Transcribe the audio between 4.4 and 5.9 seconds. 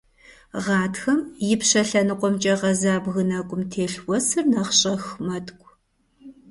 нэхъ щӀэх мэткӀу.